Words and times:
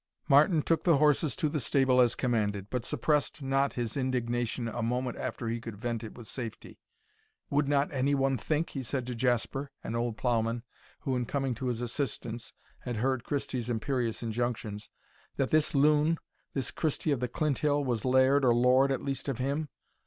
Martin 0.27 0.63
took 0.63 0.83
the 0.83 0.97
horses 0.97 1.35
to 1.35 1.47
the 1.47 1.59
stable 1.59 2.01
as 2.01 2.15
commanded, 2.15 2.71
but 2.71 2.83
suppressed 2.83 3.39
not 3.43 3.73
his 3.73 3.95
indignation 3.95 4.67
a 4.67 4.81
moment 4.81 5.15
after 5.15 5.47
he 5.47 5.61
could 5.61 5.77
vent 5.77 6.03
it 6.03 6.15
with 6.17 6.27
safety. 6.27 6.79
"Would 7.51 7.67
not 7.67 7.93
any 7.93 8.15
one 8.15 8.35
think," 8.35 8.71
he 8.71 8.81
said 8.81 9.05
to 9.05 9.13
Jasper, 9.13 9.69
an 9.83 9.95
old 9.95 10.17
ploughman, 10.17 10.63
who, 11.01 11.15
in 11.15 11.25
coming 11.27 11.53
to 11.53 11.67
his 11.67 11.81
assistance, 11.81 12.51
had 12.79 12.95
heard 12.95 13.23
Christie's 13.23 13.69
imperious 13.69 14.23
injunctions, 14.23 14.89
"that 15.35 15.51
this 15.51 15.75
loon, 15.75 16.17
this 16.55 16.71
Christie 16.71 17.11
of 17.11 17.19
the 17.19 17.29
Clinthill, 17.29 17.85
was 17.85 18.03
laird 18.03 18.43
or 18.43 18.55
lord 18.55 18.91
at 18.91 19.03
least 19.03 19.29
of 19.29 19.37
him? 19.37 19.69